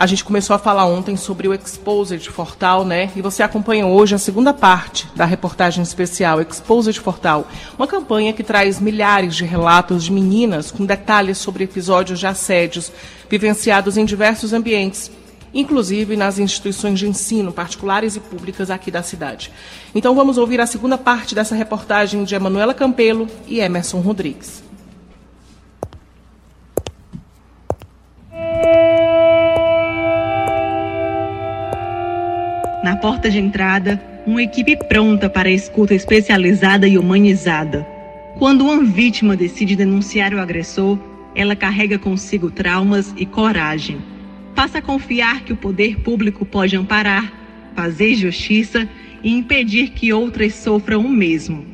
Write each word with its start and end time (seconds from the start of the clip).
A 0.00 0.06
gente 0.06 0.24
começou 0.24 0.56
a 0.56 0.58
falar 0.58 0.86
ontem 0.86 1.14
sobre 1.14 1.46
o 1.46 1.52
Exposed 1.52 2.26
Fortal, 2.30 2.86
né? 2.86 3.10
E 3.14 3.20
você 3.20 3.42
acompanha 3.42 3.86
hoje 3.86 4.14
a 4.14 4.18
segunda 4.18 4.54
parte 4.54 5.06
da 5.14 5.26
reportagem 5.26 5.82
especial 5.82 6.40
Exposed 6.40 6.98
Fortal, 6.98 7.46
uma 7.76 7.86
campanha 7.86 8.32
que 8.32 8.42
traz 8.42 8.80
milhares 8.80 9.36
de 9.36 9.44
relatos 9.44 10.02
de 10.02 10.10
meninas 10.10 10.70
com 10.70 10.86
detalhes 10.86 11.36
sobre 11.36 11.64
episódios 11.64 12.18
de 12.18 12.26
assédios 12.26 12.90
vivenciados 13.28 13.98
em 13.98 14.06
diversos 14.06 14.54
ambientes, 14.54 15.10
inclusive 15.52 16.16
nas 16.16 16.38
instituições 16.38 16.98
de 16.98 17.06
ensino 17.06 17.52
particulares 17.52 18.16
e 18.16 18.20
públicas 18.20 18.70
aqui 18.70 18.90
da 18.90 19.02
cidade. 19.02 19.52
Então 19.94 20.14
vamos 20.14 20.38
ouvir 20.38 20.62
a 20.62 20.66
segunda 20.66 20.96
parte 20.96 21.34
dessa 21.34 21.54
reportagem 21.54 22.24
de 22.24 22.34
Emanuela 22.34 22.72
Campelo 22.72 23.28
e 23.46 23.60
Emerson 23.60 24.00
Rodrigues. 24.00 24.69
Na 32.82 32.96
porta 32.96 33.30
de 33.30 33.38
entrada, 33.38 34.02
uma 34.26 34.42
equipe 34.42 34.74
pronta 34.74 35.28
para 35.28 35.50
a 35.50 35.52
escuta 35.52 35.94
especializada 35.94 36.88
e 36.88 36.96
humanizada. 36.96 37.86
Quando 38.38 38.64
uma 38.64 38.82
vítima 38.82 39.36
decide 39.36 39.76
denunciar 39.76 40.32
o 40.32 40.40
agressor, 40.40 40.98
ela 41.34 41.54
carrega 41.54 41.98
consigo 41.98 42.50
traumas 42.50 43.14
e 43.18 43.26
coragem. 43.26 43.98
Passa 44.54 44.78
a 44.78 44.82
confiar 44.82 45.42
que 45.42 45.52
o 45.52 45.56
poder 45.56 46.00
público 46.00 46.46
pode 46.46 46.74
amparar, 46.74 47.30
fazer 47.74 48.14
justiça 48.14 48.88
e 49.22 49.30
impedir 49.30 49.90
que 49.90 50.10
outras 50.10 50.54
sofram 50.54 51.04
o 51.04 51.08
mesmo. 51.08 51.66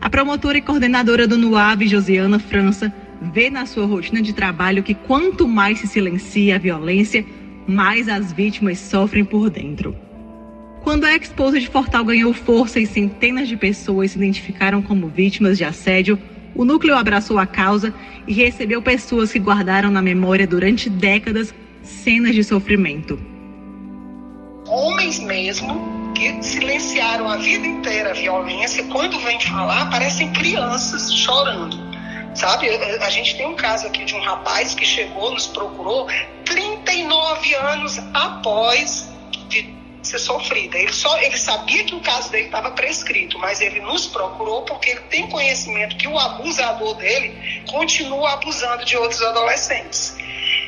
A 0.00 0.08
promotora 0.08 0.56
e 0.56 0.62
coordenadora 0.62 1.28
do 1.28 1.36
NUAV, 1.36 1.86
Josiana 1.86 2.38
França, 2.38 2.90
vê 3.20 3.50
na 3.50 3.66
sua 3.66 3.84
rotina 3.84 4.22
de 4.22 4.32
trabalho 4.32 4.82
que 4.82 4.94
quanto 4.94 5.46
mais 5.46 5.80
se 5.80 5.86
silencia 5.86 6.56
a 6.56 6.58
violência, 6.58 7.22
mais 7.66 8.08
as 8.08 8.32
vítimas 8.32 8.78
sofrem 8.78 9.26
por 9.26 9.50
dentro. 9.50 9.94
Quando 10.82 11.04
a 11.04 11.14
Exposa 11.14 11.60
de 11.60 11.68
Fortal 11.68 12.04
ganhou 12.04 12.34
força 12.34 12.80
e 12.80 12.86
centenas 12.86 13.46
de 13.46 13.56
pessoas 13.56 14.10
se 14.10 14.18
identificaram 14.18 14.82
como 14.82 15.06
vítimas 15.06 15.56
de 15.56 15.64
assédio, 15.64 16.20
o 16.56 16.64
núcleo 16.64 16.96
abraçou 16.96 17.38
a 17.38 17.46
causa 17.46 17.94
e 18.26 18.32
recebeu 18.32 18.82
pessoas 18.82 19.30
que 19.30 19.38
guardaram 19.38 19.92
na 19.92 20.02
memória 20.02 20.44
durante 20.44 20.90
décadas 20.90 21.54
cenas 21.84 22.34
de 22.34 22.42
sofrimento. 22.42 23.16
Homens 24.66 25.20
mesmo 25.20 26.12
que 26.16 26.42
silenciaram 26.42 27.28
a 27.28 27.36
vida 27.36 27.64
inteira 27.64 28.10
a 28.10 28.14
violência, 28.14 28.82
quando 28.84 29.20
vêm 29.20 29.40
falar, 29.40 29.88
parecem 29.88 30.32
crianças 30.32 31.14
chorando. 31.14 31.76
Sabe, 32.34 32.68
a 32.68 33.10
gente 33.10 33.36
tem 33.36 33.46
um 33.46 33.54
caso 33.54 33.86
aqui 33.86 34.04
de 34.04 34.14
um 34.14 34.20
rapaz 34.20 34.74
que 34.74 34.84
chegou, 34.84 35.32
nos 35.32 35.46
procurou 35.46 36.08
39 36.44 37.54
anos 37.54 38.00
após 38.14 39.12
de 39.48 39.81
ser 40.02 40.18
sofrida. 40.18 40.78
Ele, 40.78 40.92
só, 40.92 41.18
ele 41.18 41.38
sabia 41.38 41.84
que 41.84 41.94
o 41.94 42.00
caso 42.00 42.30
dele 42.30 42.46
estava 42.46 42.70
prescrito, 42.72 43.38
mas 43.38 43.60
ele 43.60 43.80
nos 43.80 44.06
procurou 44.06 44.62
porque 44.62 44.90
ele 44.90 45.00
tem 45.02 45.28
conhecimento 45.28 45.96
que 45.96 46.08
o 46.08 46.18
abusador 46.18 46.94
dele 46.94 47.62
continua 47.70 48.32
abusando 48.32 48.84
de 48.84 48.96
outros 48.96 49.22
adolescentes. 49.22 50.16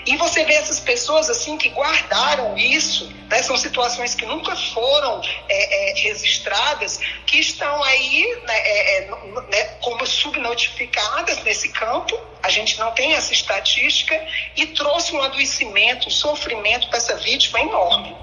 E 0.06 0.16
você 0.16 0.44
vê 0.44 0.54
essas 0.54 0.80
pessoas 0.80 1.30
assim 1.30 1.56
que 1.56 1.70
guardaram 1.70 2.56
isso, 2.58 3.10
né? 3.30 3.42
são 3.42 3.56
situações 3.56 4.14
que 4.14 4.26
nunca 4.26 4.54
foram 4.54 5.22
é, 5.48 5.90
é, 5.90 5.94
registradas, 6.02 7.00
que 7.26 7.38
estão 7.38 7.82
aí 7.82 8.42
né, 8.46 8.54
é, 8.54 8.98
é 8.98 9.10
né, 9.50 9.64
como 9.80 10.06
subnotificadas 10.06 11.42
nesse 11.42 11.70
campo. 11.70 12.18
A 12.42 12.50
gente 12.50 12.78
não 12.78 12.92
tem 12.92 13.14
essa 13.14 13.32
estatística 13.32 14.14
e 14.54 14.66
trouxe 14.66 15.14
um 15.14 15.22
adoecimento, 15.22 16.08
um 16.08 16.12
sofrimento 16.12 16.88
para 16.88 16.98
essa 16.98 17.16
vítima 17.16 17.60
enorme. 17.60 18.14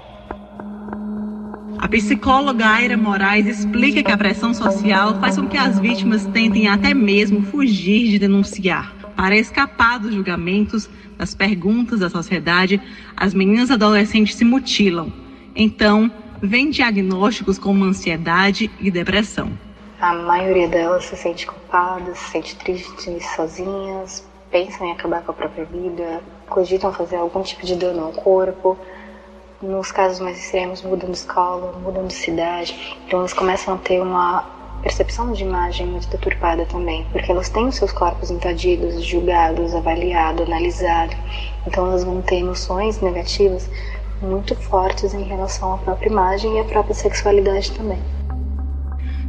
Psicóloga 1.92 2.66
Aira 2.66 2.96
Moraes 2.96 3.46
explica 3.46 4.02
que 4.02 4.10
a 4.10 4.16
pressão 4.16 4.54
social 4.54 5.20
faz 5.20 5.36
com 5.36 5.46
que 5.46 5.58
as 5.58 5.78
vítimas 5.78 6.24
tentem 6.24 6.66
até 6.66 6.94
mesmo 6.94 7.42
fugir 7.42 8.08
de 8.08 8.18
denunciar. 8.18 8.96
Para 9.14 9.36
escapar 9.36 9.98
dos 9.98 10.14
julgamentos, 10.14 10.88
das 11.18 11.34
perguntas 11.34 12.00
da 12.00 12.08
sociedade, 12.08 12.80
as 13.14 13.34
meninas 13.34 13.70
adolescentes 13.70 14.36
se 14.36 14.42
mutilam. 14.42 15.12
Então, 15.54 16.10
vem 16.40 16.70
diagnósticos 16.70 17.58
como 17.58 17.84
ansiedade 17.84 18.70
e 18.80 18.90
depressão. 18.90 19.52
A 20.00 20.14
maioria 20.14 20.68
delas 20.68 21.04
se 21.04 21.14
sente 21.14 21.46
culpada, 21.46 22.14
se 22.14 22.30
sente 22.30 22.56
triste, 22.56 23.20
sozinhas, 23.36 24.26
pensam 24.50 24.86
em 24.86 24.92
acabar 24.92 25.20
com 25.20 25.32
a 25.32 25.34
própria 25.34 25.66
vida, 25.66 26.22
cogitam 26.48 26.90
fazer 26.90 27.16
algum 27.16 27.42
tipo 27.42 27.66
de 27.66 27.76
dano 27.76 28.04
ao 28.04 28.12
corpo 28.12 28.78
nos 29.62 29.92
casos 29.92 30.18
mais 30.18 30.38
extremos, 30.38 30.82
mudam 30.82 31.10
de 31.10 31.16
escola, 31.16 31.78
mudam 31.78 32.06
de 32.06 32.14
cidade. 32.14 32.98
Então 33.06 33.20
elas 33.20 33.32
começam 33.32 33.74
a 33.74 33.78
ter 33.78 34.00
uma 34.00 34.44
percepção 34.82 35.32
de 35.32 35.44
imagem 35.44 35.86
muito 35.86 36.08
deturpada 36.08 36.66
também, 36.66 37.06
porque 37.12 37.30
elas 37.30 37.48
têm 37.48 37.66
os 37.66 37.76
seus 37.76 37.92
corpos 37.92 38.30
invadidos, 38.30 39.04
julgados, 39.04 39.74
avaliados, 39.74 40.46
analisados. 40.46 41.16
Então 41.66 41.86
elas 41.86 42.02
vão 42.02 42.20
ter 42.20 42.36
emoções 42.36 43.00
negativas 43.00 43.70
muito 44.20 44.54
fortes 44.56 45.14
em 45.14 45.22
relação 45.22 45.74
à 45.74 45.78
própria 45.78 46.08
imagem 46.08 46.56
e 46.56 46.60
à 46.60 46.64
própria 46.64 46.94
sexualidade 46.94 47.70
também. 47.72 47.98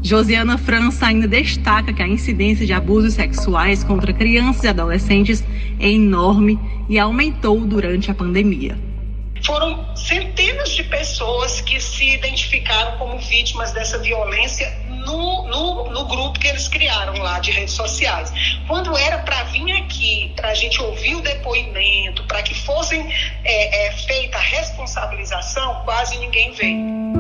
Josiana 0.01 0.57
França 0.57 1.05
ainda 1.05 1.27
destaca 1.27 1.93
que 1.93 2.01
a 2.01 2.07
incidência 2.07 2.65
de 2.65 2.73
abusos 2.73 3.13
sexuais 3.13 3.83
contra 3.83 4.11
crianças 4.11 4.63
e 4.63 4.67
adolescentes 4.67 5.43
é 5.79 5.87
enorme 5.87 6.59
e 6.89 6.99
aumentou 6.99 7.61
durante 7.61 8.11
a 8.11 8.13
pandemia 8.13 8.92
foram 9.41 9.95
centenas 9.95 10.69
de 10.71 10.83
pessoas 10.83 11.59
que 11.61 11.79
se 11.79 12.13
identificaram 12.13 12.97
como 12.97 13.17
vítimas 13.17 13.71
dessa 13.73 13.97
violência 13.97 14.71
no, 14.87 15.47
no, 15.47 15.89
no, 15.91 16.05
grupo 16.05 16.39
que 16.39 16.47
eles 16.47 16.67
criaram 16.67 17.17
lá 17.17 17.39
de 17.39 17.51
redes 17.51 17.73
sociais. 17.73 18.31
Quando 18.67 18.97
era 18.97 19.19
para 19.19 19.43
vir 19.43 19.71
aqui, 19.73 20.31
para 20.35 20.49
a 20.49 20.53
gente 20.53 20.81
ouvir 20.81 21.15
o 21.15 21.21
depoimento, 21.21 22.23
para 22.23 22.41
que 22.41 22.53
fossem 22.53 23.11
é, 23.43 23.87
é, 23.87 23.91
feita 23.91 24.37
a 24.37 24.41
responsabilização, 24.41 25.81
quase 25.83 26.17
ninguém 26.19 26.51
veio. 26.53 27.13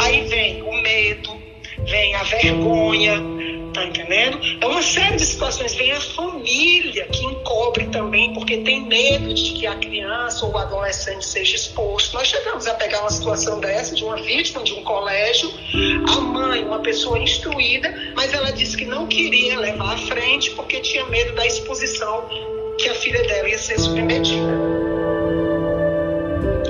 Aí 0.00 0.26
vem 0.28 0.62
o 0.62 0.72
medo, 0.82 1.42
vem 1.84 2.14
a 2.14 2.22
vergonha, 2.22 3.20
Tá 3.72 3.84
entendendo? 3.86 4.38
É 4.60 4.66
uma 4.66 4.82
série 4.82 5.16
de 5.16 5.24
situações. 5.24 5.74
Vem 5.74 5.92
a 5.92 6.00
família 6.00 7.06
que 7.06 7.24
encobre 7.24 7.86
também, 7.86 8.34
porque 8.34 8.58
tem 8.58 8.86
medo 8.86 9.32
de 9.32 9.52
que 9.52 9.66
a 9.66 9.74
criança 9.76 10.44
ou 10.44 10.52
o 10.52 10.58
adolescente 10.58 11.24
seja 11.24 11.56
exposto. 11.56 12.14
Nós 12.14 12.28
chegamos 12.28 12.66
a 12.66 12.74
pegar 12.74 13.00
uma 13.00 13.10
situação 13.10 13.60
dessa, 13.60 13.94
de 13.94 14.04
uma 14.04 14.16
vítima 14.16 14.62
de 14.62 14.74
um 14.74 14.84
colégio, 14.84 15.50
a 16.08 16.20
mãe, 16.20 16.64
uma 16.64 16.80
pessoa 16.80 17.18
instruída, 17.18 17.94
mas 18.14 18.32
ela 18.34 18.52
disse 18.52 18.76
que 18.76 18.84
não 18.84 19.06
queria 19.06 19.58
levar 19.58 19.94
à 19.94 19.98
frente 19.98 20.50
porque 20.50 20.80
tinha 20.80 21.06
medo 21.06 21.34
da 21.34 21.46
exposição 21.46 22.28
que 22.78 22.88
a 22.88 22.94
filha 22.94 23.22
dela 23.22 23.48
ia 23.48 23.58
ser 23.58 23.78
submetida. 23.78 24.82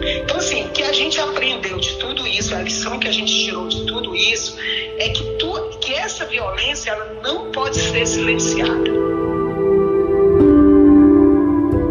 Então, 0.05 0.37
assim, 0.37 0.67
o 0.67 0.71
que 0.71 0.83
a 0.83 0.93
gente 0.93 1.21
aprendeu 1.21 1.79
de 1.79 1.97
tudo 1.97 2.27
isso, 2.27 2.55
a 2.55 2.61
lição 2.61 2.99
que 2.99 3.09
a 3.09 3.13
gente 3.13 3.33
tirou 3.45 3.69
de 3.69 3.87
tudo 3.87 4.15
isso, 4.15 4.57
é 4.99 5.09
que, 5.09 5.23
essa 6.13 6.27
violência 6.27 6.91
ela 6.91 7.23
não 7.23 7.51
pode 7.51 7.79
ser 7.79 8.07
silenciada. 8.07 8.91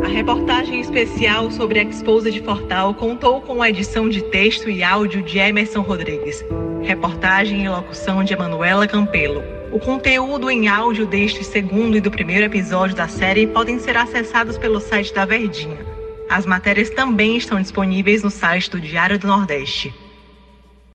A 0.04 0.08
reportagem 0.08 0.80
especial 0.80 1.50
sobre 1.50 1.80
a 1.80 1.84
Exposa 1.84 2.30
de 2.30 2.40
Fortal 2.40 2.94
contou 2.94 3.42
com 3.42 3.64
a 3.64 3.70
edição 3.70 4.08
de 4.08 4.22
texto 4.22 4.70
e 4.70 4.84
áudio 4.84 5.24
de 5.24 5.40
Emerson 5.40 5.82
Rodrigues. 5.82 6.46
Reportagem 6.84 7.66
e 7.66 7.70
locução 7.70 8.24
de 8.24 8.34
Emanuela 8.34 8.88
Campelo. 8.88 9.44
O 9.72 9.80
conteúdo 9.80 10.52
em 10.52 10.68
áudio 10.68 11.08
deste 11.08 11.44
segundo 11.44 11.98
e 11.98 12.02
do 12.02 12.12
primeiro 12.12 12.46
episódio 12.46 12.96
da 12.96 13.08
série 13.08 13.48
podem 13.48 13.80
ser 13.80 13.98
acessados 13.98 14.56
pelo 14.56 14.80
site 14.80 15.12
da 15.16 15.26
Verdinha. 15.26 15.84
As 16.30 16.46
matérias 16.46 16.92
também 16.92 17.38
estão 17.38 17.60
disponíveis 17.60 18.22
no 18.22 18.30
site 18.30 18.70
do 18.70 18.80
Diário 18.80 19.18
do 19.18 19.26
Nordeste. 19.26 19.92